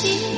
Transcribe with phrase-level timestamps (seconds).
[0.00, 0.37] 情。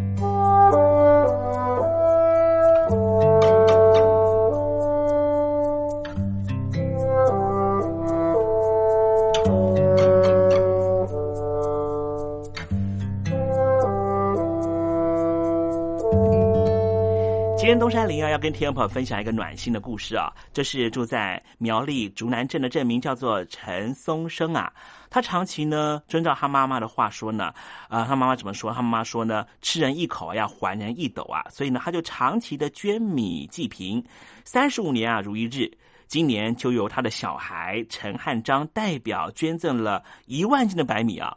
[17.71, 20.29] 天东山林啊，要跟听众朋友分享一个暖心的故事啊。
[20.51, 24.69] 这是住在苗栗竹南镇的镇民，叫做陈松生啊。
[25.09, 27.53] 他长期呢遵照他妈妈的话说呢，
[27.87, 28.73] 啊，他妈妈怎么说？
[28.73, 31.45] 他妈妈说呢，吃人一口要还人一斗啊。
[31.49, 34.05] 所以呢，他就长期的捐米济贫，
[34.43, 35.71] 三十五年啊如一日。
[36.07, 41.33] 今年就由他的小孩陈汉章代表捐赠了一万斤的白米啊。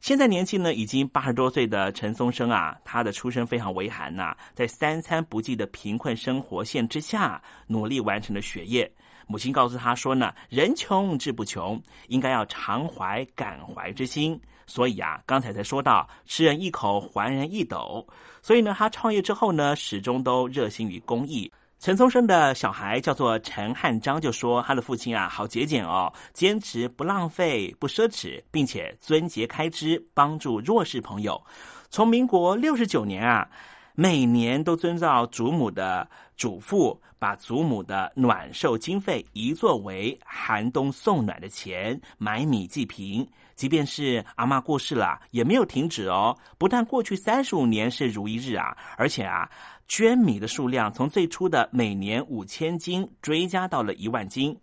[0.00, 8.90] 现在年纪呢，已经八十多岁的陈松生啊，他的出身非常微寒呐，在三餐不济的贫困生活线之下，努力完成了学业。
[9.26, 14.40] 母亲告诉他说呢，人穷志不穷，应该要常怀感怀之心。
[14.66, 18.06] 所以啊，刚才才说到吃人一口还人一斗，
[18.40, 21.52] 所以呢，他创业之后呢，始终都热心于公益。
[21.80, 31.42] 陈松生的小孩叫做陈汉章，就说他的父亲啊，好节俭哦，坚持不浪费、不奢侈，并且遵节开支，帮助弱势朋友。
[31.88, 33.48] 从民国六十九年啊，
[33.94, 36.06] 每年都遵照祖母的
[36.36, 43.26] 嘱咐，把祖母的暖寿经费移作为寒冬送暖的钱，买米济贫。
[43.60, 46.34] 即便是阿妈过世了，也没有停止哦。
[46.56, 49.50] 不但过去三十五年是如一日啊，而且啊。
[49.86, 54.56] 捐米的数量从最初的每年五千斤追加到了一万斤。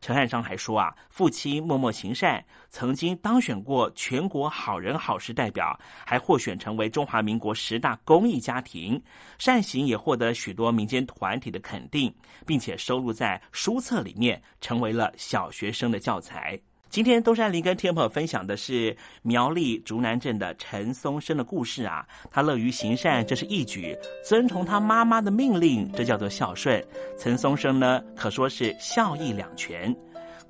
[0.00, 9.00] 陈汉章还说啊，父亲默默行善，曾经当选过全国好人好事代表，还获选成为中华民国十大公益家庭，
[9.38, 12.12] 善行也获得许多民间团体的肯定，
[12.46, 16.58] 并且收录在书册里面，成为了小学生的教材。
[16.92, 26.84] 今天东山林跟天朋友分享的是苗栗竹南镇的陈松生的故事啊，他乐于行善，这是义举；遵从他妈妈的命令，这叫做孝顺。
[27.18, 29.90] 陈松生呢，可说是孝义两全。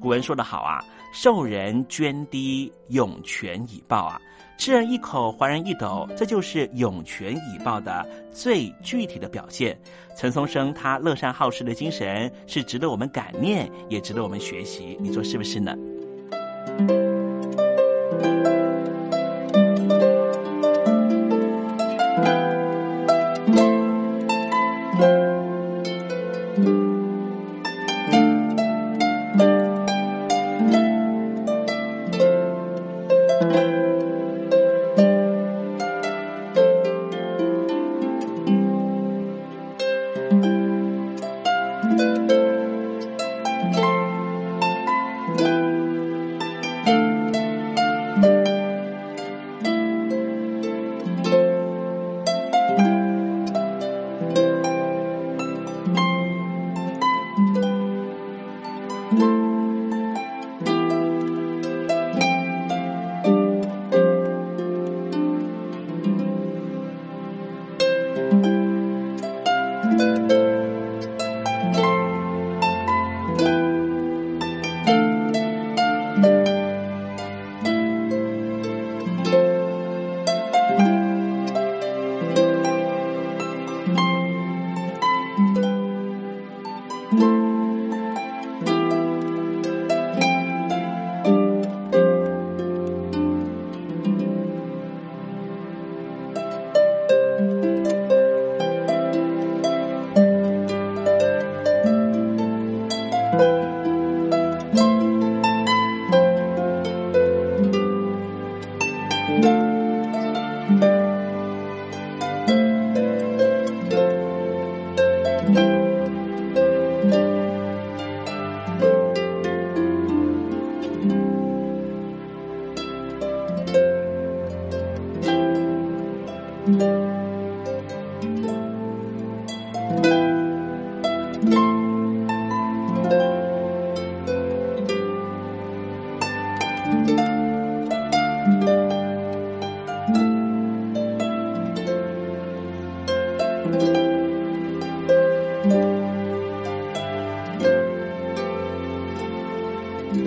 [0.00, 0.84] 古文说得好啊，
[1.14, 4.20] 受人捐滴，涌泉以报啊，
[4.58, 9.78] 吃人一口，还人一斗，这就是涌泉以报的最具体的表现。
[10.16, 14.98] 陈松生他乐善好施的精神，是值得我们感念，也值得我们学习。
[15.00, 15.76] 你说是不是呢？
[16.78, 18.71] Thank you.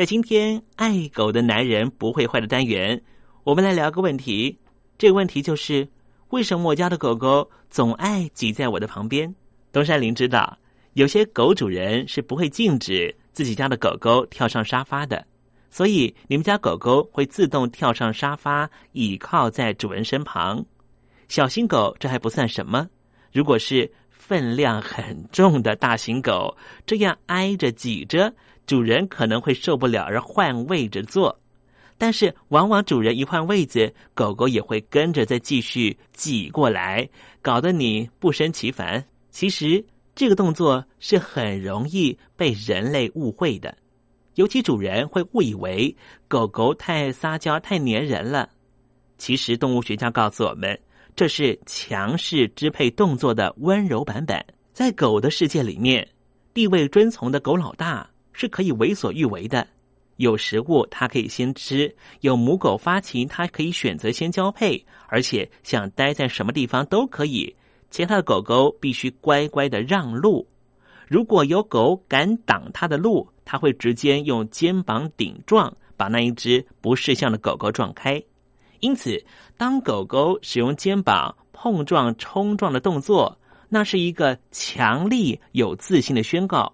[0.00, 2.98] 在今天爱狗的男人不会坏的单元，
[3.44, 4.58] 我们来聊个问题。
[4.96, 5.86] 这个问题就是：
[6.30, 9.34] 为什么我家的狗狗总爱挤在我的旁边？
[9.70, 10.56] 东山林知道，
[10.94, 15.22] 有些狗主人是不会禁止自己家的狗狗跳上沙发的，
[15.68, 20.64] 所以你们家狗狗会自动跳上沙发，倚靠在主人身旁。
[21.28, 22.88] 小型狗这还不算什么，
[23.34, 28.32] 如果是分量很重的大型狗，这样挨着挤着。
[28.70, 31.36] 主人可能会受不了而换位置坐，
[31.98, 37.08] 但是往往主人一换位子，狗狗也会跟着再继续挤过来，
[37.42, 39.04] 搞得你不胜其烦。
[39.32, 43.76] 其实这个动作是很容易被人类误会的，
[44.36, 45.92] 尤其主人会误以为
[46.28, 48.50] 狗狗太撒娇、太粘人了。
[49.18, 50.78] 其实动物学家告诉我们，
[51.16, 54.40] 这是强势支配动作的温柔版本。
[54.72, 56.06] 在狗的世界里面，
[56.54, 58.08] 地位遵从的狗老大。
[58.40, 59.68] 是可以为所欲为的，
[60.16, 67.54] 有食物它可以先吃，有母狗发情它可以选择先交配，而且想待在什么地方都可以。
[67.90, 70.48] 其他的狗狗必须乖乖的让路，
[71.06, 78.22] 如果有狗敢挡它的路，它会直接用肩膀顶撞，把那一只不识相的狗狗撞开。
[78.78, 79.22] 因此，
[79.58, 86.72] 当狗狗使用肩膀碰撞、冲撞的动作，那是一个强力、有自信的宣告。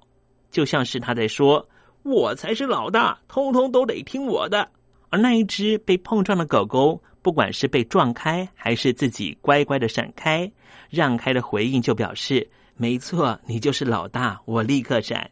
[0.51, 1.69] 就像是他在说
[2.03, 4.69] ：“我才是老大，通通都得听我的。”
[5.11, 10.51] 而那一只被碰撞的狗狗，不管是被撞开，还是自己乖乖的闪开、
[10.91, 15.31] 让开的回应，就表示：“没错，你就是老大，我立刻闪。”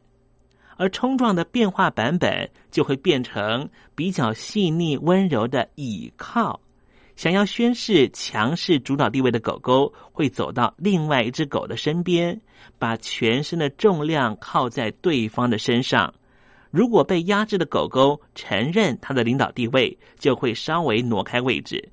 [0.77, 6.61] 而冲撞的变化版本，就会变成比较细腻温柔的倚靠。
[7.17, 12.41] 想要宣示强势主导地位的狗狗，会走到另外一只狗的身边，
[12.79, 16.13] 把全身的重量靠在对方的身上。
[16.71, 21.89] 如果被压制的狗狗承认它的领导地位，就会稍微挪开位置。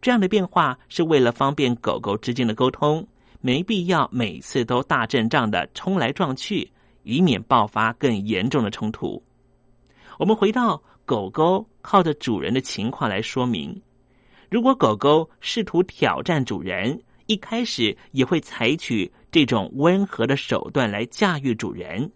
[0.00, 3.04] 这样的变化是为了方便狗狗之间的沟通，
[3.40, 6.70] 没必要每次都大阵仗的冲来撞去，
[7.02, 9.20] 以免爆发更严重的冲突。
[10.16, 13.82] 我们回到狗狗靠着主人的情况来说明。
[14.54, 22.08] 如果狗狗试图挑战主人，一开始也会采取这种温和的手段来驾驭主人。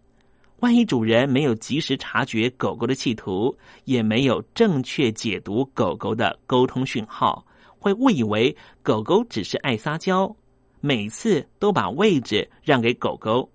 [0.60, 3.52] 万一主人没有及时察觉狗狗的企图，
[3.86, 7.44] 也没有正确解读狗狗的沟通讯号，
[7.76, 10.32] 会误以为狗狗只是爱撒娇，
[10.78, 13.50] 每次都把位置让给狗狗。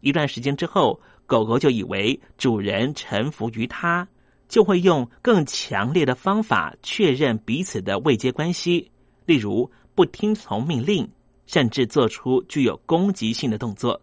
[0.00, 4.08] 一段时间之后，狗狗就以为主人臣服于它。
[4.48, 8.90] 就会用更强烈的方法确认彼此的未接关系，
[9.26, 11.08] 例如不听从命令，
[11.46, 14.00] 甚至做出具有攻击性的动作。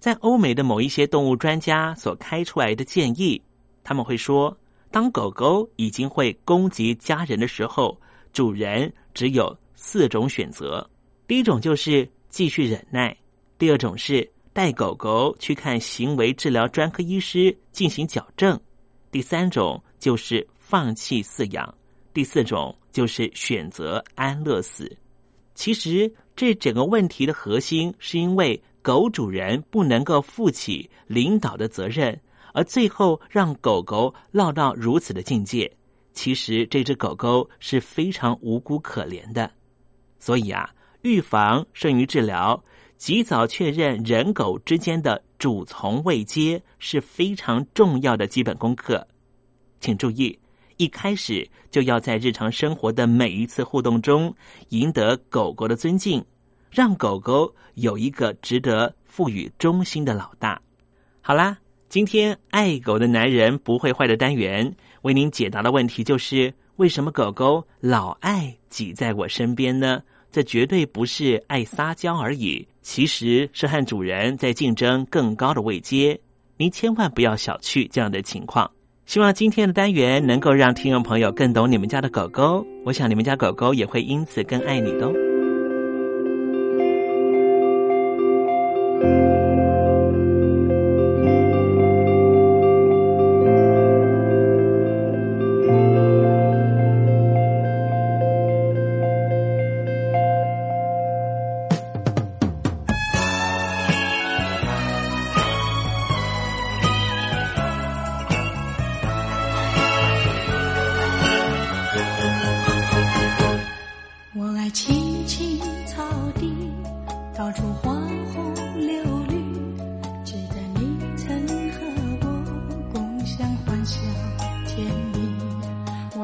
[0.00, 3.40] 在欧美的某一些动物专家所开出来的建议，
[3.82, 4.54] 他们会说，
[4.90, 7.98] 当狗狗已经会攻击家人的时候，
[8.32, 10.88] 主人只有四种选择：
[11.26, 13.16] 第一种就是继续忍耐；
[13.58, 18.60] 第二种是带狗狗去看行为治疗专科医师进行矫正。
[19.14, 21.72] 第三种就是放弃饲养，
[22.12, 24.90] 第四种就是选择安乐死。
[25.54, 32.20] 其实这整个问题的核心，是因为狗主人不能够负起领导的责任，
[32.54, 35.72] 而最后让狗狗落到如此的境界。
[36.12, 39.48] 其实这只狗狗是非常无辜可怜的。
[40.18, 40.68] 所以啊，
[41.02, 42.60] 预防胜于治疗，
[42.96, 45.22] 及早确认人狗之间的。
[45.36, 49.06] 主从位阶是非常重要的基本功课，
[49.78, 50.38] 请注意，
[50.78, 54.34] 一开始就要在日常生活的每一次互动中
[54.70, 56.24] 赢得狗狗的尊敬，
[56.70, 60.58] 让狗狗有一个值得赋予忠心的老大。
[61.20, 61.58] 好啦，
[61.90, 70.02] 今天爱狗的男人不会坏的单元为您解答的问题就是：为什么狗狗老爱挤在我身边呢？
[70.32, 76.20] 这绝对不是爱撒娇而已，其实是和主人在竞争更高的位阶。
[76.58, 78.70] 您千万不要小觑这样的情况。
[79.06, 85.23] 希望今天的单元能够让听众朋友更懂你们家的狗狗，我想你们家狗狗也会因此更爱你的。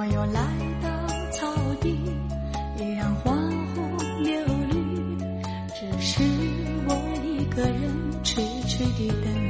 [0.01, 0.41] 我又来
[0.83, 0.89] 到
[1.31, 1.91] 草地，
[2.79, 3.35] 依然花
[3.75, 4.33] 红柳
[4.71, 4.75] 绿，
[5.75, 6.23] 只是
[6.89, 7.83] 我一个人
[8.25, 9.50] 痴痴地等。